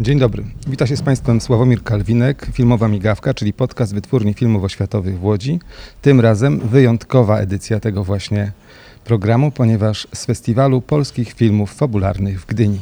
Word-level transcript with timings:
Dzień 0.00 0.18
dobry. 0.18 0.44
Wita 0.66 0.86
się 0.86 0.96
z 0.96 1.02
Państwem 1.02 1.40
Sławomir 1.40 1.82
Kalwinek, 1.82 2.46
Filmowa 2.52 2.88
Migawka, 2.88 3.34
czyli 3.34 3.52
podcast 3.52 3.94
Wytwórni 3.94 4.34
Filmów 4.34 4.64
Oświatowych 4.64 5.18
w 5.18 5.24
Łodzi. 5.24 5.58
Tym 6.02 6.20
razem 6.20 6.58
wyjątkowa 6.60 7.38
edycja 7.38 7.80
tego 7.80 8.04
właśnie 8.04 8.52
programu, 9.04 9.50
ponieważ 9.50 10.08
z 10.14 10.26
Festiwalu 10.26 10.80
Polskich 10.80 11.32
Filmów 11.32 11.74
Fabularnych 11.74 12.40
w 12.40 12.46
Gdyni. 12.46 12.80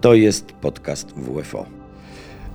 To 0.00 0.14
jest 0.14 0.52
podcast 0.52 1.12
WFO. 1.12 1.66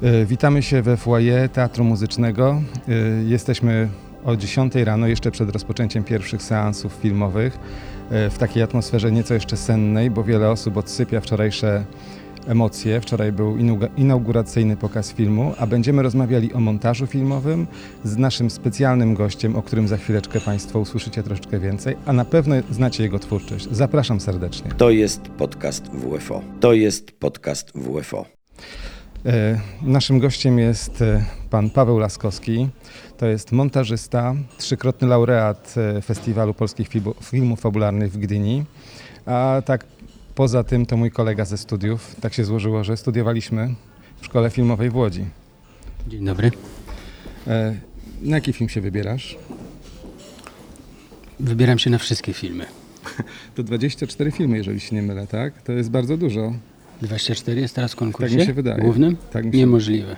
E, 0.02 0.26
Witamy 0.26 0.64
się 0.64 0.82
we 0.82 0.98
foyer 0.98 1.50
Teatru 1.50 1.84
Muzycznego. 1.84 2.62
E, 2.88 2.92
Jesteśmy 3.24 3.90
o 4.26 4.36
10 4.36 4.76
rano, 4.76 5.08
jeszcze 5.08 5.32
przed 5.32 5.50
rozpoczęciem 5.50 6.04
pierwszych 6.04 6.44
seansów 6.44 6.94
filmowych, 6.94 7.60
e, 8.10 8.30
w 8.30 8.38
takiej 8.38 8.64
atmosferze 8.64 9.12
nieco 9.12 9.34
jeszcze 9.34 9.58
sennej, 9.58 10.12
bo 10.12 10.24
wiele 10.24 10.50
osób 10.50 10.78
odsypia 10.78 11.22
wczorajsze 11.22 11.86
emocje. 12.48 13.02
Wczoraj 13.02 13.32
był 13.32 13.58
inauguracyjny 13.98 14.78
pokaz 14.78 15.14
filmu, 15.14 15.54
a 15.58 15.68
będziemy 15.68 16.04
rozmawiali 16.04 16.54
o 16.54 16.60
montażu 16.60 17.08
filmowym 17.08 17.68
z 18.04 18.18
naszym 18.18 18.50
specjalnym 18.50 19.14
gościem, 19.14 19.56
o 19.56 19.62
którym 19.62 19.88
za 19.88 19.98
chwileczkę 19.98 20.42
Państwo 20.42 20.80
usłyszycie 20.80 21.24
troszeczkę 21.24 21.60
więcej, 21.60 21.96
a 22.06 22.14
na 22.14 22.26
pewno 22.26 22.56
znacie 22.72 23.04
jego 23.04 23.20
twórczość. 23.20 23.68
Zapraszam 23.72 24.20
serdecznie. 24.20 24.72
To 24.78 24.90
jest 24.90 25.22
podcast 25.22 25.92
WFO. 25.92 26.42
To 26.60 26.74
jest 26.74 27.12
podcast 27.12 27.72
WFO. 27.76 28.41
E, 29.26 29.60
Naszym 29.82 30.20
gościem 30.20 30.60
jest 30.60 31.02
e, 31.02 31.26
pan 31.50 31.70
Paweł 31.70 32.00
Laskowski. 32.00 32.70
To 33.18 33.26
jest 33.26 33.52
montażysta, 33.52 34.36
trzykrotny 34.58 35.08
laureat 35.08 35.76
e, 35.78 36.02
Festiwalu 36.02 36.54
Polskich 36.54 36.90
Filmów 37.22 37.60
Fabularnych 37.60 38.12
w 38.12 38.18
Gdyni. 38.18 38.66
A 39.26 39.62
tak 39.66 39.86
poza 40.36 40.64
tym 40.64 40.86
to 40.86 40.98
mój 40.98 41.12
kolega 41.12 41.46
ze 41.46 41.58
studiów. 41.58 42.16
Tak 42.22 42.34
się 42.34 42.46
złożyło, 42.46 42.84
że 42.84 42.98
studiowaliśmy 42.98 43.76
w 44.22 44.26
Szkole 44.26 44.50
Filmowej 44.50 44.90
w 44.90 44.96
Łodzi. 44.96 45.26
Dzień 46.08 46.26
dobry. 46.26 46.52
Na 48.22 48.36
jaki 48.36 48.54
film 48.54 48.70
się 48.70 48.82
wybierasz? 48.82 49.38
Wybieram 51.40 51.80
się 51.80 51.90
na 51.90 51.98
wszystkie 51.98 52.34
filmy. 52.34 52.66
To 53.56 53.64
24 53.64 54.32
filmy, 54.32 54.58
jeżeli 54.58 54.80
się 54.80 54.96
nie 54.96 55.02
mylę, 55.02 55.28
tak? 55.28 55.62
To 55.62 55.72
jest 55.72 55.90
bardzo 55.90 56.18
dużo. 56.18 56.54
24 57.02 57.62
jest 57.62 57.76
teraz 57.76 57.94
w 57.94 57.96
konkursie? 57.96 58.30
Tak 58.30 58.40
mi 58.40 58.46
się 58.46 58.54
wydaje. 58.54 58.82
Głównym? 58.82 59.18
Tak 59.32 59.46
mi 59.46 59.52
się- 59.52 59.58
Niemożliwe. 59.58 60.16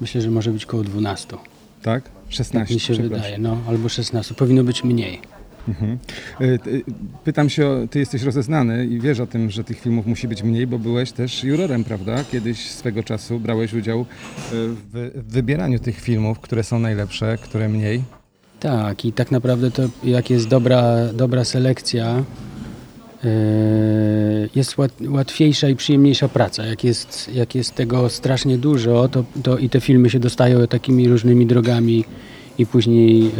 Myślę, 0.00 0.20
że 0.20 0.30
może 0.30 0.50
być 0.50 0.66
koło 0.66 0.82
12. 0.82 1.36
Tak? 1.82 2.04
16. 2.28 2.58
Tak 2.66 2.74
mi 2.74 2.80
się 2.80 2.94
wydaje, 2.94 3.38
no 3.38 3.58
albo 3.68 3.88
16. 3.88 4.34
Powinno 4.34 4.64
być 4.64 4.84
mniej. 4.84 5.20
Mhm. 5.68 5.98
Y, 6.40 6.58
ty- 6.64 6.84
Pytam 7.24 7.50
się, 7.50 7.68
o, 7.68 7.86
ty 7.90 7.98
jesteś 7.98 8.22
rozeznany 8.22 8.86
i 8.86 9.00
wiesz 9.00 9.20
o 9.20 9.26
tym, 9.26 9.50
że 9.50 9.64
tych 9.64 9.80
filmów 9.80 10.06
musi 10.06 10.28
być 10.28 10.42
mniej, 10.42 10.66
bo 10.66 10.78
byłeś 10.78 11.12
też 11.12 11.44
jurorem, 11.44 11.84
prawda? 11.84 12.24
Kiedyś 12.24 12.70
swego 12.70 13.02
czasu 13.02 13.40
brałeś 13.40 13.72
udział 13.74 14.00
y, 14.00 14.04
w 14.52 15.10
wybieraniu 15.28 15.78
tych 15.78 16.00
filmów, 16.00 16.40
które 16.40 16.62
są 16.64 16.78
najlepsze, 16.78 17.38
które 17.42 17.68
mniej. 17.68 18.02
Tak, 18.60 19.04
i 19.04 19.12
tak 19.12 19.30
naprawdę 19.30 19.70
to 19.70 19.82
jak 20.04 20.30
jest 20.30 20.48
dobra, 20.48 21.12
dobra 21.12 21.44
selekcja, 21.44 22.24
jest 24.54 24.78
łat, 24.78 24.92
łatwiejsza 25.08 25.68
i 25.68 25.76
przyjemniejsza 25.76 26.28
praca. 26.28 26.66
Jak 26.66 26.84
jest, 26.84 27.30
jak 27.34 27.54
jest 27.54 27.74
tego 27.74 28.08
strasznie 28.08 28.58
dużo, 28.58 29.08
to, 29.08 29.24
to 29.42 29.58
i 29.58 29.68
te 29.68 29.80
filmy 29.80 30.10
się 30.10 30.18
dostają 30.18 30.66
takimi 30.66 31.08
różnymi 31.08 31.46
drogami 31.46 32.04
i 32.58 32.66
później 32.66 33.24
yy, 33.24 33.30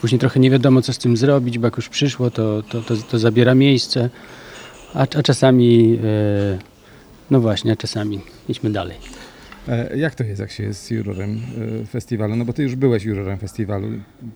później 0.00 0.18
trochę 0.18 0.40
nie 0.40 0.50
wiadomo 0.50 0.82
co 0.82 0.92
z 0.92 0.98
tym 0.98 1.16
zrobić, 1.16 1.58
bo 1.58 1.66
jak 1.66 1.76
już 1.76 1.88
przyszło, 1.88 2.30
to, 2.30 2.62
to, 2.62 2.82
to, 2.82 2.96
to 2.96 3.18
zabiera 3.18 3.54
miejsce, 3.54 4.10
a, 4.94 5.00
a 5.00 5.22
czasami 5.22 5.90
yy, 5.90 5.98
no 7.30 7.40
właśnie, 7.40 7.72
a 7.72 7.76
czasami 7.76 8.20
idźmy 8.48 8.70
dalej. 8.70 8.96
E, 9.68 9.96
Jak 9.98 10.14
to 10.14 10.24
jest, 10.24 10.40
jak 10.40 10.50
się 10.50 10.62
jest 10.62 10.90
jurorem 10.90 11.40
y, 11.82 11.86
festiwalu? 11.86 12.36
No 12.36 12.44
bo 12.44 12.52
ty 12.52 12.62
już 12.62 12.74
byłeś 12.74 13.04
jurorem 13.04 13.38
festiwalu. 13.38 13.88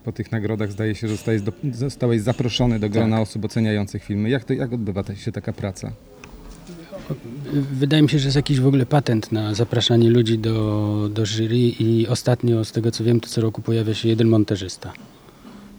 Po 0.03 0.11
tych 0.11 0.31
nagrodach 0.31 0.71
zdaje 0.71 0.95
się, 0.95 1.07
że 1.07 1.15
zostałeś, 1.15 1.41
do, 1.41 1.51
zostałeś 1.73 2.21
zaproszony 2.21 2.79
do 2.79 2.89
grona 2.89 3.21
osób 3.21 3.45
oceniających 3.45 4.03
filmy. 4.03 4.29
Jak, 4.29 4.43
to, 4.43 4.53
jak 4.53 4.73
odbywa 4.73 5.03
się 5.15 5.31
taka 5.31 5.53
praca? 5.53 5.91
Wydaje 7.73 8.03
mi 8.03 8.09
się, 8.09 8.19
że 8.19 8.25
jest 8.27 8.35
jakiś 8.35 8.59
w 8.59 8.67
ogóle 8.67 8.85
patent 8.85 9.31
na 9.31 9.53
zapraszanie 9.53 10.09
ludzi 10.09 10.37
do, 10.39 11.09
do 11.13 11.25
jury 11.25 11.57
i 11.57 12.07
ostatnio, 12.07 12.65
z 12.65 12.71
tego 12.71 12.91
co 12.91 13.03
wiem, 13.03 13.19
to 13.19 13.29
co 13.29 13.41
roku 13.41 13.61
pojawia 13.61 13.93
się 13.93 14.09
jeden 14.09 14.27
montażysta. 14.27 14.93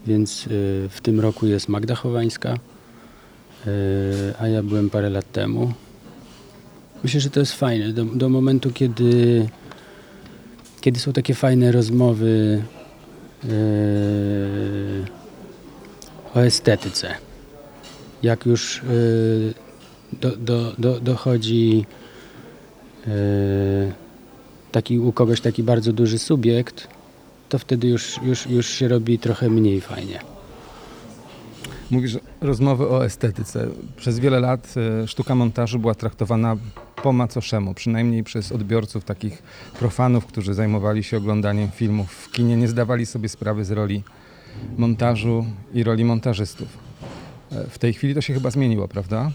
Więc 0.07 0.47
y, 0.47 0.51
w 0.91 1.01
tym 1.03 1.21
roku 1.21 1.47
jest 1.47 1.69
Magda 1.69 1.95
Chowańska, 1.95 2.55
a 4.39 4.49
ja 4.49 4.63
byłem 4.63 4.91
parę 4.91 5.11
lat 5.11 5.33
temu. 5.33 5.73
Myślę, 7.03 7.21
że 7.21 7.31
to 7.31 7.41
jest 7.41 7.53
fajne. 7.53 7.93
Do, 7.93 8.05
do 8.05 8.29
momentu, 8.29 8.71
kiedy, 8.71 9.49
kiedy 10.81 11.01
są 11.01 11.13
takie 11.13 11.35
fajne 11.35 11.73
rozmowy 11.73 12.63
y, 13.45 15.05
o 16.35 16.41
estetyce. 16.41 17.15
Jak 18.23 18.47
już 18.47 18.83
y, 18.83 19.55
do, 20.13 20.37
do, 20.37 20.73
do, 20.79 21.01
dochodzi 21.01 21.87
e, 23.07 23.11
taki 24.73 24.99
u 24.99 25.13
kogoś 25.13 25.41
taki 25.41 25.63
bardzo 25.63 25.93
duży 25.93 26.19
subiekt, 26.19 26.89
to 27.49 27.59
wtedy 27.59 27.89
już, 27.89 28.19
już, 28.23 28.47
już 28.47 28.67
się 28.67 28.89
robi 28.89 29.19
trochę 29.19 29.51
mniej 29.51 29.81
fajnie. 29.81 30.36
Mówisz 31.91 32.19
rozmowy 32.41 32.89
o 32.89 33.05
estetyce. 33.05 33.69
Przez 33.97 34.19
wiele 34.19 34.41
lat 34.41 34.75
e, 35.03 35.09
sztuka 35.09 35.35
montażu 35.35 35.79
była 35.79 35.95
traktowana 35.95 36.57
po 37.03 37.13
macoszemu, 37.13 37.75
przynajmniej 37.75 38.25
przez 38.25 38.53
odbiorców 38.53 39.05
takich 39.05 39.43
profanów, 39.79 40.27
którzy 40.27 40.55
zajmowali 40.55 41.05
się 41.05 41.17
oglądaniem 41.17 41.71
filmów 41.71 42.11
w 42.13 42.31
kinie, 42.33 42.57
nie 42.57 42.69
zdawali 42.69 43.07
sobie 43.07 43.29
sprawy 43.29 43.65
z 43.65 43.71
roli 43.71 44.03
montażu 44.79 45.47
i 45.75 45.83
roli 45.85 46.05
montażystów. 46.05 46.69
E, 47.53 47.67
W 47.71 47.79
tej 47.79 47.93
chwili 47.93 48.15
to 48.15 48.21
się 48.21 48.35
chyba 48.35 48.51
zmieniło, 48.51 48.89
prawda? 48.89 49.31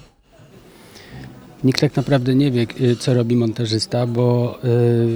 Nikt 1.63 1.81
tak 1.81 1.95
naprawdę 1.95 2.35
nie 2.35 2.51
wie, 2.51 2.65
y, 2.81 2.95
co 2.95 3.13
robi 3.13 3.35
montażysta, 3.35 4.07
bo 4.07 4.59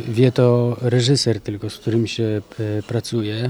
wie 0.08 0.32
to 0.32 0.78
reżyser 0.82 1.42
tylko, 1.42 1.70
z 1.70 1.78
którym 1.78 2.08
się 2.08 2.42
pracuje. 2.88 3.50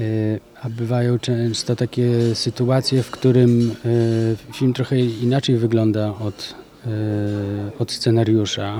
Y, 0.00 0.40
A 0.62 0.68
bywają 0.68 1.18
często 1.18 1.76
takie 1.76 2.34
sytuacje, 2.34 3.02
w 3.02 3.10
którym 3.10 3.76
y, 3.84 4.36
film 4.52 4.72
trochę 4.72 5.00
inaczej 5.00 5.56
wygląda 5.56 6.14
od, 6.20 6.54
y, 6.86 7.78
od 7.78 7.92
scenariusza, 7.92 8.78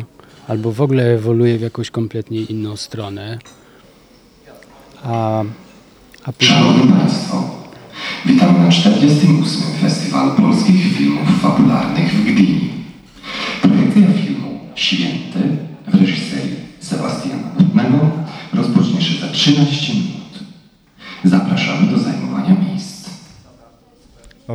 albo 0.48 0.72
w 0.72 0.80
ogóle 0.80 1.14
ewoluuje 1.14 1.58
w 1.58 1.60
jakąś 1.60 1.90
kompletnie 1.90 2.40
inną 2.40 2.76
stronę. 2.76 3.38
A, 5.02 5.44
a 6.24 6.32
później... 6.32 6.58
Szanowni 6.58 6.92
Państwo, 6.92 7.50
witamy 8.26 8.58
na 8.58 8.70
48. 8.70 9.55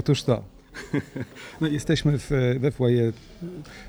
Otóż 0.01 0.23
to. 0.23 0.43
No, 1.61 1.67
jesteśmy 1.67 2.17
w, 2.17 2.31
we 2.59 2.71
foyer 2.71 3.13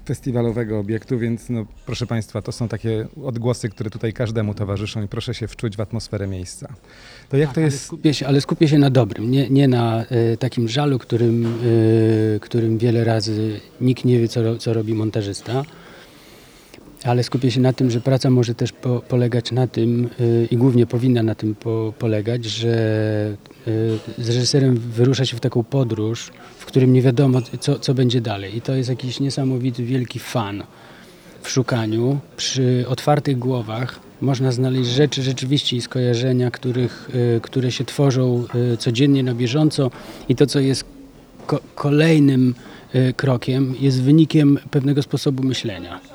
festiwalowego 0.06 0.78
obiektu, 0.78 1.18
więc 1.18 1.50
no, 1.50 1.66
proszę 1.86 2.06
Państwa, 2.06 2.42
to 2.42 2.52
są 2.52 2.68
takie 2.68 3.06
odgłosy, 3.24 3.68
które 3.68 3.90
tutaj 3.90 4.12
każdemu 4.12 4.54
towarzyszą 4.54 5.02
i 5.02 5.08
proszę 5.08 5.34
się 5.34 5.48
wczuć 5.48 5.76
w 5.76 5.80
atmosferę 5.80 6.26
miejsca. 6.26 6.74
To 7.28 7.36
jak 7.36 7.50
to 7.50 7.56
Ale 7.56 7.64
jest... 7.64 7.84
skupię 7.84 8.14
się, 8.14 8.26
ale 8.26 8.40
skupię 8.40 8.68
się 8.68 8.78
na 8.78 8.90
dobrym, 8.90 9.30
nie, 9.30 9.50
nie 9.50 9.68
na 9.68 10.04
e, 10.04 10.36
takim 10.36 10.68
żalu, 10.68 10.98
którym, 10.98 11.47
e, 11.47 12.41
którym 12.41 12.78
wiele 12.78 13.04
razy 13.04 13.60
nikt 13.80 14.04
nie 14.04 14.18
wie, 14.18 14.28
co, 14.28 14.56
co 14.56 14.72
robi 14.72 14.94
montażysta. 14.94 15.62
Ale 17.04 17.22
skupię 17.22 17.51
się 17.51 17.60
na 17.60 17.72
tym, 17.72 17.91
że 17.91 18.01
praca 18.01 18.31
może 18.31 18.54
też 18.54 18.72
po, 18.72 19.01
polegać 19.01 19.53
na 19.53 19.66
tym 19.66 20.09
e, 20.21 20.45
i 20.45 20.57
głównie 20.57 20.87
powinna 20.87 21.22
na 21.22 21.34
tym 21.34 21.54
po, 21.54 21.93
polegać, 21.99 22.45
że 22.45 22.69
e, 24.19 24.25
z 24.25 24.28
reżyserem 24.28 24.77
wyrusza 24.77 25.25
się 25.27 25.37
w 25.37 25.41
taką 25.41 25.65
podróż, 25.65 26.31
w 26.59 26.66
którym 26.66 26.93
nie 26.93 27.03
wiadomo, 27.03 27.39
co, 27.60 27.78
co 27.78 27.95
będzie 27.95 28.21
dalej. 28.21 28.57
I 28.57 28.60
to 28.60 28.75
jest 28.75 28.89
jakiś 28.91 29.21
niesamowity, 29.21 29.84
wielki 29.84 30.19
fan 30.19 30.63
w 31.43 31.51
szukaniu. 31.51 32.19
Przy 32.37 32.84
otwartych 32.89 33.39
głowach 33.39 34.01
można 34.21 34.53
znaleźć 34.53 34.91
rzeczy 34.91 35.22
rzeczywiście 35.22 35.77
i 35.77 35.81
skojarzenia, 35.81 36.51
których, 36.51 37.10
y, 37.37 37.41
które 37.41 37.72
się 37.72 37.84
tworzą 37.84 38.45
y, 38.75 38.77
codziennie 38.77 39.22
na 39.22 39.34
bieżąco 39.34 39.91
i 40.28 40.37
to, 40.37 40.47
co 40.47 40.60
jest 40.60 40.84
ko- 41.47 41.60
kolejnym 41.75 42.54
y, 42.95 43.15
krokiem, 43.16 43.75
jest 43.81 44.03
wynikiem 44.03 44.59
pewnego 44.71 45.03
sposobu 45.03 45.43
myślenia. 45.43 46.11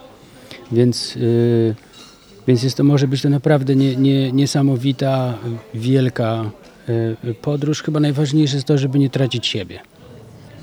Więc, 0.71 1.15
y, 1.15 1.75
więc 2.47 2.63
jest 2.63 2.77
to, 2.77 2.83
może 2.83 3.07
być 3.07 3.21
to 3.21 3.29
naprawdę 3.29 3.75
nie, 3.75 3.95
nie, 3.95 4.31
niesamowita, 4.31 5.37
wielka 5.73 6.51
y, 7.23 7.33
podróż 7.33 7.83
chyba 7.83 7.99
najważniejsze 7.99 8.55
jest 8.55 8.67
to, 8.67 8.77
żeby 8.77 8.99
nie 8.99 9.09
tracić 9.09 9.47
siebie. 9.47 9.79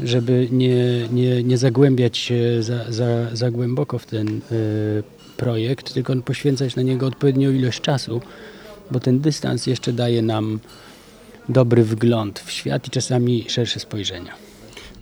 Żeby 0.04 0.48
nie, 0.50 1.08
nie, 1.12 1.42
nie 1.42 1.58
zagłębiać 1.58 2.18
się 2.18 2.62
za, 2.62 2.92
za, 2.92 3.36
za 3.36 3.50
głęboko 3.50 3.98
w 3.98 4.06
ten 4.06 4.28
y, 4.28 5.02
projekt, 5.36 5.94
tylko 5.94 6.16
poświęcać 6.16 6.76
na 6.76 6.82
niego 6.82 7.06
odpowiednią 7.06 7.50
ilość 7.50 7.80
czasu, 7.80 8.20
bo 8.90 9.00
ten 9.00 9.20
dystans 9.20 9.66
jeszcze 9.66 9.92
daje 9.92 10.22
nam 10.22 10.60
dobry 11.48 11.84
wgląd 11.84 12.40
w 12.40 12.50
świat 12.50 12.86
i 12.86 12.90
czasami 12.90 13.44
szersze 13.48 13.80
spojrzenia. 13.80 14.43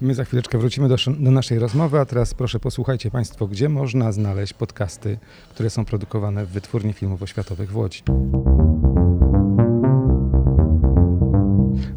My 0.02 0.14
za 0.14 0.24
chwileczkę 0.24 0.58
wrócimy 0.58 0.88
do, 0.88 0.96
do 1.18 1.30
naszej 1.30 1.58
rozmowy, 1.58 2.00
a 2.00 2.04
teraz 2.04 2.34
proszę 2.34 2.60
posłuchajcie 2.60 3.10
Państwo, 3.10 3.46
gdzie 3.46 3.68
można 3.68 4.12
znaleźć 4.12 4.52
podcasty, 4.52 5.18
które 5.50 5.70
są 5.70 5.84
produkowane 5.84 6.46
w 6.46 6.48
Wytwórni 6.48 6.92
Filmów 6.92 7.22
Oświatowych 7.22 7.70
w 7.72 7.76
Łodzi. 7.76 8.02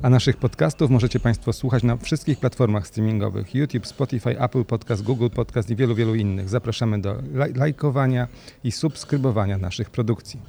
A 0.01 0.09
naszych 0.09 0.37
podcastów 0.37 0.91
możecie 0.91 1.19
Państwo 1.19 1.53
słuchać 1.53 1.83
na 1.83 1.97
wszystkich 1.97 2.39
platformach 2.39 2.87
streamingowych: 2.87 3.55
YouTube, 3.55 3.87
Spotify, 3.87 4.39
Apple 4.39 4.63
Podcast, 4.63 5.03
Google 5.03 5.29
Podcast 5.35 5.69
i 5.69 5.75
wielu, 5.75 5.95
wielu 5.95 6.15
innych. 6.15 6.49
Zapraszamy 6.49 7.01
do 7.01 7.13
laj- 7.13 7.57
lajkowania 7.57 8.27
i 8.63 8.71
subskrybowania 8.71 9.57
naszych 9.57 9.89
produkcji. 9.89 10.39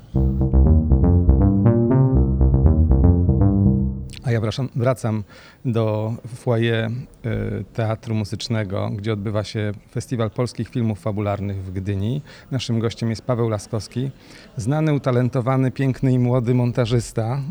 Ja 4.37 4.41
wracam, 4.41 4.69
wracam 4.77 5.25
do 5.65 6.15
foyer 6.35 6.91
y, 6.91 7.65
Teatru 7.75 8.15
Muzycznego, 8.15 8.91
gdzie 8.91 9.13
odbywa 9.13 9.45
się 9.45 9.73
Festiwal 9.93 10.31
Polskich 10.31 10.69
Filmów 10.69 11.01
Fabularnych 11.01 11.65
w 11.65 11.73
Gdyni. 11.73 12.23
Naszym 12.51 12.79
gościem 12.79 13.11
jest 13.11 13.23
Paweł 13.23 13.49
Laskowski, 13.49 14.11
znany, 14.57 14.95
utalentowany, 14.95 15.71
piękny 15.71 16.13
i 16.13 16.19
młody 16.19 16.55
montażysta, 16.55 17.43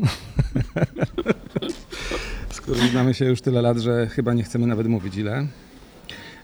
z 2.56 2.62
którym 2.62 2.88
znamy 2.88 3.14
się 3.14 3.26
już 3.26 3.42
tyle 3.42 3.62
lat, 3.62 3.78
że 3.78 4.08
chyba 4.08 4.34
nie 4.34 4.44
chcemy 4.44 4.68
nawet 4.68 4.88
mówić 4.88 5.16
ile. 5.16 5.48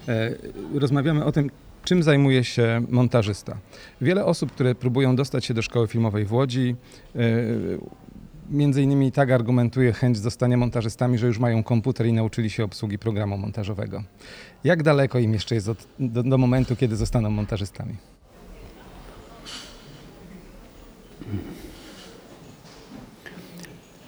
E, 0.07 0.31
Rozmawiamy 0.73 1.25
o 1.25 1.31
tym, 1.31 1.49
czym 1.83 2.03
zajmuje 2.03 2.43
się 2.43 2.85
montażysta. 2.89 3.57
Wiele 4.01 4.25
osób, 4.25 4.51
które 4.51 4.75
próbują 4.75 5.15
dostać 5.15 5.45
się 5.45 5.53
do 5.53 5.61
szkoły 5.61 5.87
filmowej 5.87 6.25
w 6.25 6.33
Łodzi, 6.33 6.75
e, 7.15 7.19
między 8.51 8.81
innymi 8.81 9.11
tak 9.11 9.31
argumentuje 9.31 9.93
chęć 9.93 10.17
zostania 10.17 10.57
montażystami, 10.57 11.17
że 11.17 11.27
już 11.27 11.39
mają 11.39 11.63
komputer 11.63 12.07
i 12.07 12.13
nauczyli 12.13 12.49
się 12.49 12.63
obsługi 12.63 12.99
programu 12.99 13.37
montażowego. 13.37 14.03
Jak 14.63 14.83
daleko 14.83 15.19
im 15.19 15.33
jeszcze 15.33 15.55
jest 15.55 15.69
od, 15.69 15.87
do, 15.99 16.23
do 16.23 16.37
momentu, 16.37 16.75
kiedy 16.75 16.95
zostaną 16.95 17.29
montażystami? 17.29 17.95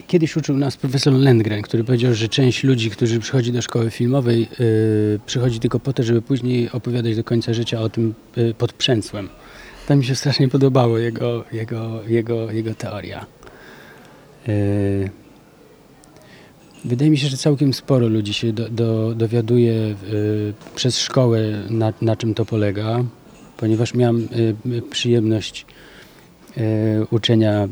Kiedyś 0.08 0.38
uczył 0.38 0.58
nas 0.58 0.78
profesor 0.78 1.14
Lendgren, 1.14 1.62
który 1.62 1.84
powiedział, 1.84 2.14
że 2.14 2.30
część 2.30 2.64
ludzi, 2.64 2.90
którzy 2.90 3.20
przychodzi 3.20 3.52
do 3.52 3.62
szkoły 3.62 3.92
filmowej, 3.92 4.40
yy, 4.60 5.20
przychodzi 5.26 5.60
tylko 5.60 5.80
po 5.80 5.94
to, 5.94 6.04
żeby 6.04 6.22
później 6.22 6.72
opowiadać 6.72 7.16
do 7.16 7.24
końca 7.24 7.54
życia 7.54 7.82
o 7.82 7.90
tym 7.90 8.14
yy, 8.36 8.54
pod 8.54 8.74
przęsłem. 8.74 9.30
To 9.88 9.96
mi 9.96 10.06
się 10.06 10.16
strasznie 10.16 10.48
podobało, 10.48 10.98
jego, 10.98 11.44
jego, 11.52 12.04
jego, 12.08 12.52
jego 12.52 12.76
teoria. 12.76 13.26
Yy, 14.48 15.10
Wydaje 16.86 17.12
mi 17.12 17.18
się, 17.18 17.28
że 17.28 17.38
całkiem 17.38 17.74
sporo 17.74 18.08
ludzi 18.08 18.34
się 18.34 18.54
do, 18.54 18.70
do, 18.70 19.16
dowiaduje 19.16 19.74
yy, 19.74 20.54
przez 20.76 21.00
szkołę, 21.00 21.40
na, 21.70 21.94
na 22.02 22.16
czym 22.16 22.34
to 22.34 22.46
polega, 22.46 23.04
ponieważ 23.58 23.94
miałem 23.94 24.28
yy, 24.66 24.82
przyjemność 24.82 25.66
uczenia 27.12 27.68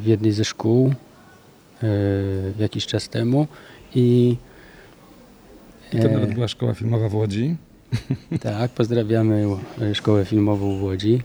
w 0.00 0.02
jednej 0.04 0.32
ze 0.32 0.44
szkół 0.44 0.94
jakiś 2.58 2.86
czas 2.86 3.08
temu 3.08 3.46
i 3.94 4.36
I 5.92 5.98
to 5.98 6.08
e, 6.08 6.12
nawet 6.12 6.34
była 6.34 6.48
szkoła 6.48 6.74
filmowa 6.74 7.08
w 7.08 7.14
Łodzi. 7.14 7.56
tak, 8.40 8.70
pozdrawiamy 8.70 9.46
e, 9.80 9.94
Szkołę 9.94 10.24
Filmową 10.24 10.78
w 10.78 10.82
Łodzi. 10.82 11.22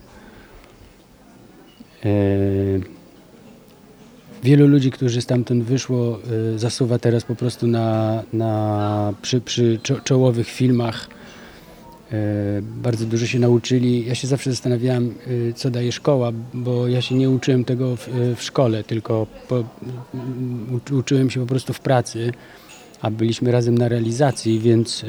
Wielu 4.43 4.67
ludzi, 4.67 4.91
którzy 4.91 5.21
stamtąd 5.21 5.63
wyszło, 5.63 6.19
e, 6.55 6.59
zasuwa 6.59 6.99
teraz 6.99 7.23
po 7.23 7.35
prostu 7.35 7.67
na, 7.67 8.23
na 8.33 9.13
przy, 9.21 9.41
przy 9.41 9.79
czo- 9.83 10.03
czołowych 10.03 10.47
filmach. 10.47 11.07
E, 12.11 12.15
Bardzo 12.61 13.05
dużo 13.05 13.25
się 13.25 13.39
nauczyli. 13.39 14.05
Ja 14.05 14.15
się 14.15 14.27
zawsze 14.27 14.49
zastanawiałem, 14.51 15.15
e, 15.49 15.53
co 15.53 15.69
daje 15.71 15.91
szkoła, 15.91 16.31
bo 16.53 16.87
ja 16.87 17.01
się 17.01 17.15
nie 17.15 17.29
uczyłem 17.29 17.65
tego 17.65 17.95
w, 17.95 18.09
w 18.35 18.43
szkole, 18.43 18.83
tylko 18.83 19.27
po, 19.47 19.63
uczyłem 20.95 21.29
się 21.29 21.39
po 21.39 21.45
prostu 21.45 21.73
w 21.73 21.79
pracy, 21.79 22.31
a 23.01 23.11
byliśmy 23.11 23.51
razem 23.51 23.77
na 23.77 23.87
realizacji, 23.87 24.59
więc 24.59 25.05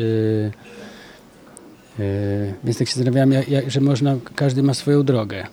Więc 2.65 2.79
tak 2.79 2.89
się 2.89 2.95
zastanawiałem, 2.95 3.33
że 3.69 3.81
można, 3.81 4.17
każdy 4.35 4.63
ma 4.63 4.75
swoją 4.75 5.03
drogę. 5.03 5.47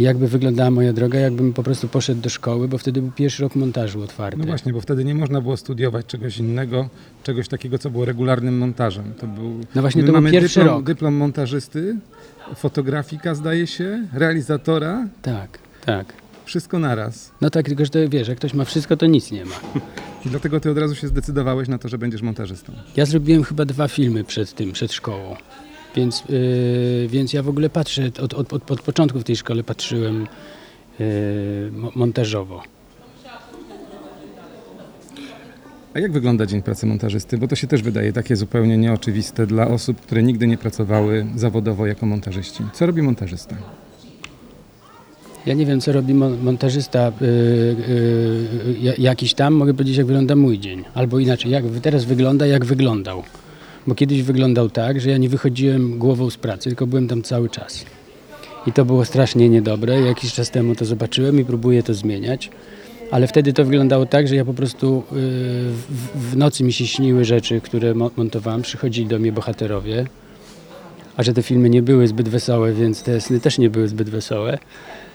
I 0.00 0.02
jakby 0.02 0.28
wyglądała 0.28 0.70
moja 0.70 0.92
droga, 0.92 1.18
jakbym 1.18 1.52
po 1.52 1.62
prostu 1.62 1.88
poszedł 1.88 2.20
do 2.20 2.28
szkoły, 2.30 2.68
bo 2.68 2.78
wtedy 2.78 3.02
był 3.02 3.10
pierwszy 3.12 3.42
rok 3.42 3.54
montażu 3.56 4.02
otwarty. 4.02 4.38
No 4.38 4.44
właśnie, 4.46 4.72
bo 4.72 4.80
wtedy 4.80 5.04
nie 5.04 5.14
można 5.14 5.40
było 5.40 5.56
studiować 5.56 6.06
czegoś 6.06 6.38
innego, 6.38 6.88
czegoś 7.22 7.48
takiego, 7.48 7.78
co 7.78 7.90
było 7.90 8.04
regularnym 8.04 8.58
montażem. 8.58 9.12
To 9.20 9.26
był, 9.26 9.60
No 9.74 9.80
właśnie, 9.80 10.04
to 10.04 10.12
mamy 10.12 10.30
pierwszy 10.30 10.60
dyplom, 10.60 10.76
rok. 10.76 10.84
dyplom 10.86 11.14
montażysty, 11.14 11.96
fotografika 12.56 13.34
zdaje 13.34 13.66
się, 13.66 14.06
realizatora, 14.12 15.08
Tak, 15.22 15.58
tak. 15.84 16.12
wszystko 16.44 16.78
naraz. 16.78 17.30
No 17.40 17.50
tak, 17.50 17.66
tylko 17.66 17.84
że 17.84 17.90
to, 17.90 17.98
wiesz, 18.08 18.28
jak 18.28 18.38
ktoś 18.38 18.54
ma 18.54 18.64
wszystko, 18.64 18.96
to 18.96 19.06
nic 19.06 19.30
nie 19.30 19.44
ma. 19.44 19.54
I 20.26 20.28
dlatego 20.28 20.60
ty 20.60 20.70
od 20.70 20.78
razu 20.78 20.94
się 20.94 21.08
zdecydowałeś 21.08 21.68
na 21.68 21.78
to, 21.78 21.88
że 21.88 21.98
będziesz 21.98 22.22
montażystą. 22.22 22.72
Ja 22.96 23.06
zrobiłem 23.06 23.44
chyba 23.44 23.64
dwa 23.64 23.88
filmy 23.88 24.24
przed 24.24 24.52
tym, 24.54 24.72
przed 24.72 24.92
szkołą. 24.92 25.36
Więc, 25.96 26.22
yy, 26.28 27.08
więc 27.08 27.32
ja 27.32 27.42
w 27.42 27.48
ogóle 27.48 27.70
patrzę, 27.70 28.10
od, 28.22 28.34
od, 28.34 28.52
od, 28.52 28.70
od 28.70 28.80
początku 28.82 29.20
w 29.20 29.24
tej 29.24 29.36
szkole 29.36 29.64
patrzyłem 29.64 30.26
yy, 30.98 31.06
mo- 31.72 31.92
montażowo. 31.94 32.62
A 35.94 35.98
jak 35.98 36.12
wygląda 36.12 36.46
dzień 36.46 36.62
pracy 36.62 36.86
montażysty? 36.86 37.38
Bo 37.38 37.48
to 37.48 37.56
się 37.56 37.66
też 37.66 37.82
wydaje 37.82 38.12
takie 38.12 38.36
zupełnie 38.36 38.76
nieoczywiste 38.78 39.46
dla 39.46 39.68
osób, 39.68 40.00
które 40.00 40.22
nigdy 40.22 40.46
nie 40.46 40.58
pracowały 40.58 41.26
zawodowo 41.36 41.86
jako 41.86 42.06
montażyści. 42.06 42.62
Co 42.72 42.86
robi 42.86 43.02
montażysta? 43.02 43.56
Ja 45.46 45.54
nie 45.54 45.66
wiem, 45.66 45.80
co 45.80 45.92
robi 45.92 46.14
mon- 46.14 46.42
montażysta 46.42 47.12
yy, 47.20 47.26
yy, 47.88 48.76
ja- 48.80 48.94
jakiś 48.98 49.34
tam. 49.34 49.54
Mogę 49.54 49.74
powiedzieć, 49.74 49.96
jak 49.96 50.06
wygląda 50.06 50.36
mój 50.36 50.58
dzień. 50.58 50.84
Albo 50.94 51.18
inaczej, 51.18 51.50
jak 51.50 51.64
teraz 51.82 52.04
wygląda, 52.04 52.46
jak 52.46 52.64
wyglądał. 52.64 53.22
Bo 53.86 53.94
kiedyś 53.94 54.22
wyglądał 54.22 54.70
tak, 54.70 55.00
że 55.00 55.10
ja 55.10 55.16
nie 55.18 55.28
wychodziłem 55.28 55.98
głową 55.98 56.30
z 56.30 56.36
pracy, 56.36 56.64
tylko 56.70 56.86
byłem 56.86 57.08
tam 57.08 57.22
cały 57.22 57.48
czas. 57.48 57.84
I 58.66 58.72
to 58.72 58.84
było 58.84 59.04
strasznie 59.04 59.48
niedobre. 59.48 60.00
Jakiś 60.00 60.32
czas 60.32 60.50
temu 60.50 60.74
to 60.74 60.84
zobaczyłem 60.84 61.40
i 61.40 61.44
próbuję 61.44 61.82
to 61.82 61.94
zmieniać. 61.94 62.50
Ale 63.10 63.26
wtedy 63.26 63.52
to 63.52 63.64
wyglądało 63.64 64.06
tak, 64.06 64.28
że 64.28 64.36
ja 64.36 64.44
po 64.44 64.54
prostu 64.54 65.02
yy, 65.12 65.18
w, 66.14 66.36
nocy 66.36 66.64
mi 66.64 66.72
się 66.72 66.86
śniły 66.86 67.24
rzeczy, 67.24 67.60
które 67.60 67.94
mo- 67.94 68.10
montowałem. 68.16 68.62
Przychodzili 68.62 69.06
do 69.06 69.18
mnie 69.18 69.32
bohaterowie. 69.32 70.06
A 71.16 71.22
że 71.22 71.32
te 71.32 71.42
filmy 71.42 71.70
nie 71.70 71.82
były 71.82 72.06
zbyt 72.08 72.28
wesołe, 72.28 72.72
więc 72.72 73.02
te 73.02 73.20
sny 73.20 73.40
też 73.40 73.58
nie 73.58 73.70
były 73.70 73.88
zbyt 73.88 74.10
wesołe. 74.10 74.58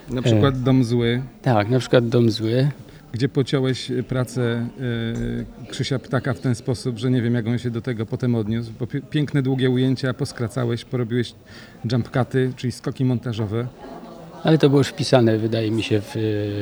Na 0.09 0.21
przykład 0.21 0.61
Dom 0.63 0.83
Zły, 0.83 1.21
Tak, 1.41 1.69
na 1.69 1.79
przykład 1.79 2.09
Dom 2.09 2.31
Zły. 2.31 2.69
Gdzie 3.15 3.29
pociąłeś 3.29 3.91
pracę 4.07 4.67
y, 5.61 5.69
Krzysia 5.71 5.99
Ptaka 5.99 6.33
w 6.33 6.39
ten 6.39 6.55
sposób, 6.55 6.97
że 6.97 7.11
nie 7.11 7.21
wiem, 7.21 7.33
jak 7.35 7.47
on 7.47 7.57
się 7.57 7.69
do 7.71 7.81
tego 7.81 8.05
potem 8.05 8.35
odniósł, 8.35 8.71
bo 8.79 8.87
pi- 8.87 9.01
piękne, 9.01 9.41
długie 9.41 9.69
ujęcia 9.69 10.13
poskracałeś, 10.13 10.85
porobiłeś 10.85 11.33
jump 11.91 12.09
cuty, 12.11 12.53
czyli 12.55 12.71
skoki 12.71 13.05
montażowe. 13.05 13.67
Ale 14.43 14.57
to 14.57 14.69
było 14.69 14.79
już 14.79 14.87
wpisane, 14.87 15.37
wydaje 15.37 15.71
mi 15.71 15.83
się, 15.83 16.01
w, 16.01 16.11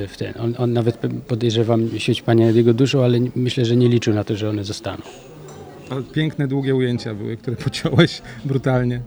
w 0.10 0.18
ten. 0.18 0.34
On, 0.40 0.56
on 0.58 0.74
nawet 0.74 0.98
podejrzewam, 1.28 1.90
świeć 1.98 2.22
Panie 2.22 2.46
nad 2.48 2.56
jego 2.56 2.74
duszą, 2.74 3.04
ale 3.04 3.20
myślę, 3.36 3.66
że 3.66 3.76
nie 3.76 3.90
liczył 3.90 4.14
na 4.14 4.24
to, 4.24 4.36
że 4.36 4.50
one 4.50 4.64
zostaną. 4.64 5.04
Piękne, 6.14 6.48
długie 6.48 6.76
ujęcia 6.76 7.14
były, 7.14 7.38
które 7.38 7.56
pociąłeś 7.66 8.22
brutalnie. 8.46 9.02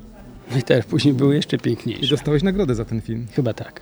I 0.59 0.63
teraz 0.63 0.87
później 0.87 1.15
były 1.15 1.35
jeszcze 1.35 1.57
I 1.57 1.61
piękniejsze. 1.61 2.07
dostałeś 2.07 2.43
nagrodę 2.43 2.75
za 2.75 2.85
ten 2.85 3.01
film. 3.01 3.27
Chyba 3.35 3.53
tak. 3.55 3.81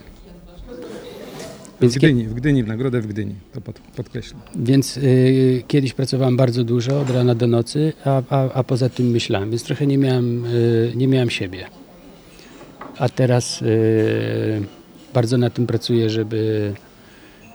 W 1.89 1.93
Więc, 1.93 1.99
kie, 1.99 2.07
Gdyni, 2.13 2.25
w 2.25 2.35
Gdyni, 2.35 2.65
w 2.65 2.67
nagrodę 2.67 3.01
w 3.01 3.07
Gdyni, 3.07 3.35
to 3.53 3.61
pod, 3.61 3.79
podkreślam. 3.79 4.41
więc 4.57 4.97
y, 4.97 5.63
kiedyś 5.69 5.93
pracowałem 5.93 6.37
bardzo 6.37 6.65
dużo, 6.65 7.01
od 7.01 7.11
rana 7.11 7.35
do 7.35 7.47
nocy, 7.47 7.93
a, 8.05 8.23
a, 8.31 8.53
a 8.53 8.65
poza 8.65 8.89
tym 8.89 9.07
myślałem, 9.07 9.51
więc 9.51 9.63
trochę 9.63 9.87
nie 9.87 9.99
miałem, 9.99 10.45
y, 10.45 10.93
nie 10.97 11.09
miałem 11.09 11.31
siebie. 11.31 11.67
A 12.99 13.09
teraz 13.09 13.63
y, 13.63 14.63
bardzo 15.15 15.39
na 15.39 15.51
tym 15.51 15.67
pracuję, 15.67 16.11
żeby, 16.11 16.73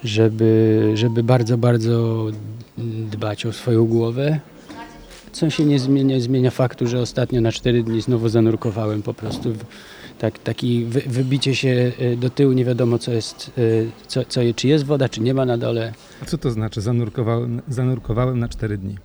żeby, 0.04 0.92
żeby 0.94 1.24
bardzo, 1.24 1.58
bardzo 1.58 2.28
dbać 3.12 3.46
o 3.46 3.54
swoją 3.54 3.86
głowę. 3.86 4.40
Co 5.32 5.50
się 5.50 5.66
nie 5.66 5.80
zmienia, 5.80 6.20
zmienia 6.20 6.52
faktu, 6.52 6.88
że 6.88 7.00
ostatnio 7.00 7.42
na 7.42 7.52
cztery 7.52 7.84
dni 7.84 8.02
znowu 8.02 8.30
zanurkowałem 8.30 9.02
po 9.02 9.14
prostu 9.14 9.54
w 9.54 9.64
Tak, 10.20 10.40
taki 10.40 10.86
wy, 10.86 11.02
wybicie 11.02 11.56
się 11.56 11.92
y, 12.02 12.18
do 12.18 12.30
tyłu, 12.30 12.52
nie 12.52 12.66
wiadomo 12.66 12.98
co 12.98 13.12
jest, 13.12 13.52
y, 13.58 13.90
co, 14.08 14.26
co, 14.26 14.42
czy 14.56 14.68
jest 14.68 14.86
woda, 14.86 15.10
czy 15.10 15.22
nie 15.22 15.34
ma 15.34 15.46
na 15.46 15.58
dole. 15.58 15.94
A 16.22 16.26
co 16.26 16.38
to 16.38 16.52
znaczy? 16.52 16.82
Zanurkowałem, 16.82 17.62
zanurkowałem 17.68 18.40
na 18.40 18.48
cztery 18.50 18.78
dni. 18.78 18.96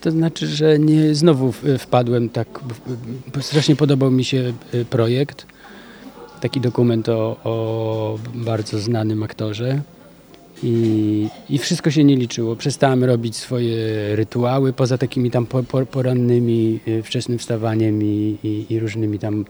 To 0.00 0.10
znaczy, 0.10 0.46
że 0.46 0.78
nie 0.78 1.14
znowu 1.14 1.52
wpadłem 1.78 2.28
tak. 2.28 2.48
Strasznie 3.40 3.76
podobał 3.76 4.10
mi 4.10 4.24
się 4.24 4.52
y, 4.74 4.84
projekt. 4.84 5.46
Taki 6.40 6.60
dokument 6.60 7.08
o, 7.08 7.36
o 7.44 8.18
bardzo 8.34 8.78
znanym 8.78 9.22
aktorze. 9.22 9.80
I, 10.62 11.28
I 11.50 11.58
wszystko 11.58 11.90
się 11.90 12.04
nie 12.04 12.16
liczyło. 12.16 12.56
Przestałem 12.56 13.04
robić 13.04 13.36
swoje 13.36 13.76
rytuały, 14.16 14.72
poza 14.72 14.98
takimi 14.98 15.30
tam 15.30 15.46
po, 15.46 15.62
po, 15.62 15.86
porannymi, 15.86 16.80
wczesnym 17.04 17.38
wstawaniem 17.38 18.02
i, 18.02 18.38
i, 18.42 18.66
i 18.74 18.80
różnymi 18.80 19.18
tam 19.18 19.44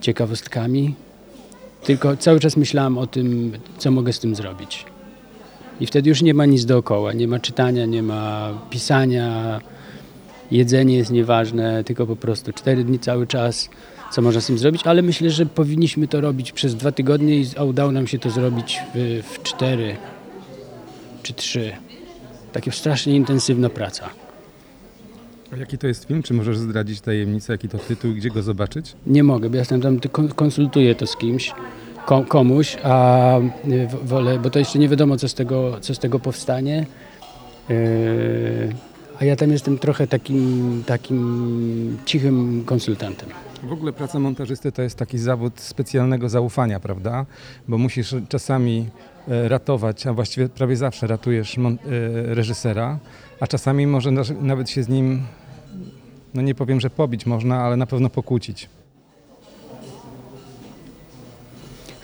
ciekawostkami. 0.00 0.94
Tylko 1.84 2.16
cały 2.16 2.40
czas 2.40 2.56
myślałem 2.56 2.98
o 2.98 3.06
tym, 3.06 3.52
co 3.78 3.90
mogę 3.90 4.12
z 4.12 4.18
tym 4.20 4.34
zrobić. 4.34 4.84
I 5.80 5.86
wtedy 5.86 6.08
już 6.08 6.22
nie 6.22 6.34
ma 6.34 6.46
nic 6.46 6.64
dookoła. 6.64 7.12
Nie 7.12 7.28
ma 7.28 7.38
czytania, 7.38 7.86
nie 7.86 8.02
ma 8.02 8.50
pisania. 8.70 9.60
Jedzenie 10.50 10.96
jest 10.96 11.10
nieważne, 11.10 11.84
tylko 11.84 12.06
po 12.06 12.16
prostu 12.16 12.52
cztery 12.52 12.84
dni 12.84 12.98
cały 12.98 13.26
czas, 13.26 13.68
co 14.12 14.22
można 14.22 14.40
z 14.40 14.46
tym 14.46 14.58
zrobić. 14.58 14.82
Ale 14.86 15.02
myślę, 15.02 15.30
że 15.30 15.46
powinniśmy 15.46 16.08
to 16.08 16.20
robić 16.20 16.52
przez 16.52 16.74
dwa 16.76 16.92
tygodnie, 16.92 17.36
i- 17.36 17.46
udało 17.66 17.92
nam 17.92 18.06
się 18.06 18.18
to 18.18 18.30
zrobić 18.30 18.78
w, 18.94 19.22
w 19.32 19.42
cztery 19.42 19.96
czy 21.22 21.34
trzy. 21.34 21.72
Takie 22.52 22.72
strasznie 22.72 23.16
intensywna 23.16 23.68
praca. 23.70 24.10
Jaki 25.56 25.78
to 25.78 25.86
jest 25.86 26.04
film? 26.04 26.22
Czy 26.22 26.34
możesz 26.34 26.58
zdradzić 26.58 27.00
tajemnicę, 27.00 27.52
jaki 27.52 27.68
to 27.68 27.78
tytuł 27.78 28.14
gdzie 28.14 28.30
go 28.30 28.42
zobaczyć? 28.42 28.92
Nie 29.06 29.22
mogę, 29.24 29.50
bo 29.50 29.56
ja 29.56 29.64
tam, 29.64 29.80
tam 29.80 29.98
konsultuję 30.36 30.94
to 30.94 31.06
z 31.06 31.16
kimś, 31.16 31.52
ko- 32.06 32.24
komuś, 32.28 32.76
a 32.82 33.38
y, 33.38 33.88
wolę, 34.04 34.38
bo 34.38 34.50
to 34.50 34.58
jeszcze 34.58 34.78
nie 34.78 34.88
wiadomo, 34.88 35.16
co 35.16 35.28
z 35.28 35.34
tego, 35.34 35.80
co 35.80 35.94
z 35.94 35.98
tego 35.98 36.18
powstanie. 36.18 36.86
Yy, 37.68 37.76
a 39.20 39.24
ja 39.24 39.36
tam 39.36 39.50
jestem 39.50 39.78
trochę 39.78 40.06
takim, 40.06 40.82
takim 40.86 41.98
cichym 42.04 42.64
konsultantem. 42.66 43.28
W 43.62 43.72
ogóle 43.72 43.92
praca 43.92 44.18
montażysty 44.18 44.72
to 44.72 44.82
jest 44.82 44.96
taki 44.96 45.18
zawód 45.18 45.60
specjalnego 45.60 46.28
zaufania, 46.28 46.80
prawda? 46.80 47.26
Bo 47.68 47.78
musisz 47.78 48.14
czasami 48.28 48.86
e, 49.28 49.48
ratować, 49.48 50.06
a 50.06 50.12
właściwie 50.12 50.48
prawie 50.48 50.76
zawsze 50.76 51.06
ratujesz 51.06 51.58
e, 51.58 51.60
reżysera, 52.34 52.98
a 53.40 53.46
czasami 53.46 53.86
może 53.86 54.10
nawet 54.40 54.70
się 54.70 54.82
z 54.82 54.88
nim, 54.88 55.22
no 56.34 56.42
nie 56.42 56.54
powiem, 56.54 56.80
że 56.80 56.90
pobić 56.90 57.26
można, 57.26 57.62
ale 57.62 57.76
na 57.76 57.86
pewno 57.86 58.10
pokłócić. 58.10 58.68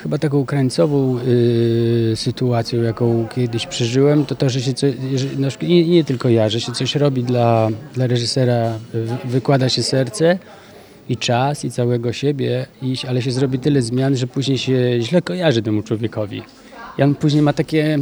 Chyba 0.04 0.18
taką 0.18 0.46
krańcową 0.46 1.18
y, 1.18 2.12
sytuacją, 2.16 2.82
jaką 2.82 3.28
kiedyś 3.34 3.66
przeżyłem, 3.66 4.26
to 4.26 4.34
to, 4.34 4.50
że 4.50 4.60
się 4.60 4.74
co, 4.74 4.86
że, 5.14 5.26
no, 5.38 5.48
nie, 5.62 5.88
nie 5.88 6.04
tylko 6.04 6.28
ja, 6.28 6.48
że 6.48 6.60
się 6.60 6.72
coś 6.72 6.94
robi 6.94 7.24
dla, 7.24 7.68
dla 7.94 8.06
reżysera, 8.06 8.78
wy, 8.92 9.16
wykłada 9.24 9.68
się 9.68 9.82
serce 9.82 10.38
i 11.08 11.16
czas 11.16 11.64
i 11.64 11.70
całego 11.70 12.12
siebie, 12.12 12.66
i, 12.82 12.96
ale 13.08 13.22
się 13.22 13.30
zrobi 13.30 13.58
tyle 13.58 13.82
zmian, 13.82 14.16
że 14.16 14.26
później 14.26 14.58
się 14.58 14.96
źle 15.00 15.22
kojarzy 15.22 15.62
temu 15.62 15.82
człowiekowi. 15.82 16.42
I 16.98 17.02
on 17.02 17.14
później 17.14 17.42
ma 17.42 17.52
takie, 17.52 17.98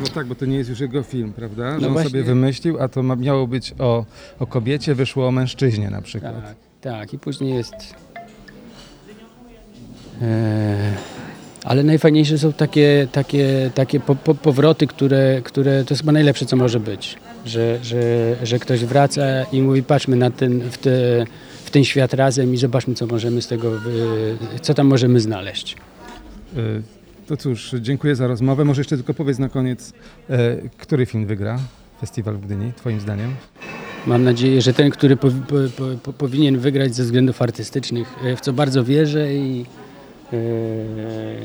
No 0.00 0.06
tak, 0.14 0.26
bo 0.26 0.34
to 0.34 0.46
nie 0.46 0.56
jest 0.56 0.70
już 0.70 0.80
jego 0.80 1.02
film, 1.02 1.32
prawda? 1.32 1.72
Że 1.74 1.80
No 1.80 1.86
on 1.86 1.92
właśnie. 1.92 2.10
sobie 2.10 2.22
wymyślił, 2.22 2.80
a 2.82 2.88
to 2.88 3.02
miało 3.02 3.46
być 3.46 3.74
o, 3.78 4.04
o 4.40 4.46
kobiecie, 4.46 4.94
wyszło 4.94 5.28
o 5.28 5.30
mężczyźnie 5.30 5.90
na 5.90 6.02
przykład. 6.02 6.42
tak, 6.42 6.56
tak, 6.80 7.14
i 7.14 7.18
później 7.18 7.54
jest... 7.54 7.74
E, 10.22 10.92
ale 11.64 11.82
najfajniejsze 11.82 12.38
są 12.38 12.52
takie, 12.52 13.08
takie, 13.12 13.70
takie 13.74 14.00
po, 14.00 14.14
po, 14.14 14.34
powroty, 14.34 14.86
które, 14.86 15.40
które 15.44 15.84
to 15.84 15.94
jest 15.94 16.02
chyba 16.02 16.12
najlepsze, 16.12 16.46
co 16.46 16.56
może 16.56 16.80
być. 16.80 17.16
Że, 17.46 17.78
że, 17.82 18.00
że 18.42 18.58
ktoś 18.58 18.84
wraca 18.84 19.22
i 19.52 19.62
mówi, 19.62 19.82
patrzmy 19.82 20.16
na 20.16 20.30
ten, 20.30 20.60
w, 20.60 20.78
te, 20.78 20.90
w 21.64 21.70
ten 21.70 21.84
świat 21.84 22.14
razem 22.14 22.54
i 22.54 22.56
zobaczmy, 22.56 22.94
co 22.94 23.06
możemy 23.06 23.42
z 23.42 23.46
tego, 23.46 23.72
co 24.62 24.74
tam 24.74 24.86
możemy 24.86 25.20
znaleźć. 25.20 25.76
Y, 26.56 26.82
To 27.26 27.36
cóż, 27.36 27.74
dziękuję 27.80 28.16
za 28.16 28.26
rozmowę. 28.26 28.64
Może 28.64 28.80
jeszcze 28.80 28.96
tylko 28.96 29.14
powiedz 29.14 29.38
na 29.38 29.48
koniec, 29.48 29.92
e, 30.30 30.56
który 30.78 31.06
film 31.06 31.26
wygra 31.26 31.58
festiwal 32.00 32.34
w 32.34 32.46
Gdyni, 32.46 32.72
twoim 32.76 33.00
zdaniem? 33.00 33.34
Mam 34.06 34.24
nadzieję, 34.24 34.62
że 34.62 34.74
ten, 34.74 34.90
który 34.90 35.16
po, 35.16 35.28
po, 35.28 35.84
po, 36.02 36.12
powinien 36.12 36.58
wygrać 36.58 36.94
ze 36.94 37.02
względów 37.02 37.42
artystycznych, 37.42 38.14
e, 38.24 38.36
w 38.36 38.40
co 38.40 38.52
bardzo 38.52 38.84
wierzę 38.84 39.34
i, 39.34 39.64
e, 39.78 39.81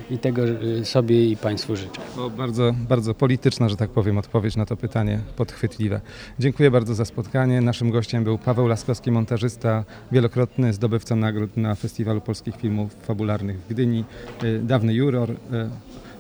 i 0.09 0.17
tego 0.17 0.41
e, 0.43 0.85
sobie 0.85 1.29
i 1.29 1.37
Państwu 1.37 1.75
życzę. 1.75 2.01
To 2.15 2.29
bardzo, 2.29 2.75
bardzo 2.89 3.13
polityczna, 3.13 3.69
że 3.69 3.75
tak 3.75 3.89
powiem, 3.89 4.17
odpowiedź 4.17 4.55
na 4.55 4.65
to 4.65 4.77
pytanie, 4.77 5.19
podchwytliwe. 5.35 6.01
Dziękuję 6.39 6.71
bardzo 6.71 6.95
za 6.95 7.05
spotkanie. 7.05 7.61
Naszym 7.61 7.91
gościem 7.91 8.23
był 8.23 8.37
Paweł 8.37 8.67
Laskowski, 8.67 9.11
montażysta, 9.11 9.83
wielokrotny 10.11 10.73
zdobywca 10.73 11.15
nagród 11.15 11.57
na 11.57 11.75
Festiwalu 11.75 12.21
Polskich 12.21 12.55
Filmów 12.55 12.95
Fabularnych 13.01 13.59
w 13.59 13.67
Gdyni, 13.69 14.05
y, 14.43 14.59
dawny 14.59 14.93
juror, 14.93 15.35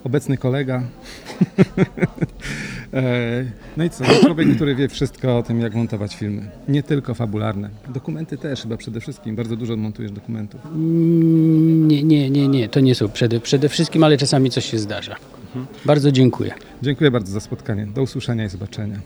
obecny 0.03 0.37
kolega. 0.37 0.83
E, 2.93 3.45
No 3.77 3.83
i 3.83 3.89
co? 3.89 4.03
Człowiek, 4.25 4.55
który 4.55 4.75
wie 4.75 4.87
wszystko 4.87 5.37
o 5.37 5.43
tym, 5.43 5.59
jak 5.61 5.75
montować 5.75 6.15
filmy. 6.15 6.49
Nie 6.67 6.83
tylko 6.83 7.13
fabularne. 7.13 7.69
Dokumenty 7.89 8.37
też 8.37 8.61
chyba 8.61 8.77
przede 8.77 8.99
wszystkim. 8.99 9.35
Bardzo 9.35 9.55
dużo 9.55 9.75
montujesz 9.77 10.11
dokumentów. 10.11 10.65
Mm, 10.65 11.87
Nie, 11.87 12.03
nie, 12.03 12.29
nie, 12.29 12.47
nie, 12.47 12.69
to 12.69 12.79
nie 12.79 12.95
są 12.95 13.09
przede, 13.09 13.39
przede 13.39 13.69
wszystkim, 13.69 14.03
ale 14.03 14.17
czasami 14.17 14.49
coś 14.49 14.65
się 14.71 14.79
zdarza. 14.79 15.15
Bardzo 15.85 16.11
dziękuję. 16.11 16.51
Dziękuję 16.83 17.11
bardzo 17.11 17.31
za 17.31 17.39
spotkanie. 17.39 17.87
Do 17.95 18.01
usłyszenia 18.01 18.45
i 18.45 18.49
zobaczenia. 18.49 18.99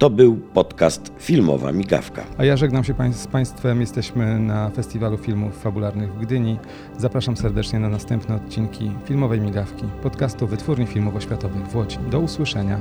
To 0.00 0.10
był 0.10 0.36
podcast 0.36 1.12
Filmowa 1.18 1.72
Migawka. 1.72 2.24
A 2.38 2.44
ja 2.44 2.56
żegnam 2.56 2.84
się 2.84 2.94
pań- 2.94 3.12
z 3.12 3.26
Państwem. 3.26 3.80
Jesteśmy 3.80 4.38
na 4.38 4.70
Festiwalu 4.70 5.18
Filmów 5.18 5.62
Fabularnych 5.62 6.14
w 6.14 6.20
Gdyni. 6.20 6.58
Zapraszam 6.98 7.36
serdecznie 7.36 7.78
na 7.78 7.88
następne 7.88 8.34
odcinki 8.34 8.92
Filmowej 9.04 9.40
Migawki, 9.40 9.84
podcastu 10.02 10.46
Wytwórni 10.46 10.86
Filmowo-Światowych 10.86 11.66
w 11.68 11.76
Łodzi. 11.76 11.98
Do 12.10 12.20
usłyszenia. 12.20 12.80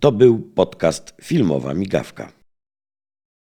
To 0.00 0.12
był 0.12 0.38
podcast 0.38 1.14
Filmowa 1.22 1.74
Migawka. 1.74 2.41